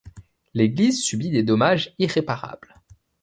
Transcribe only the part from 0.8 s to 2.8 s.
subit des dommages irréparables.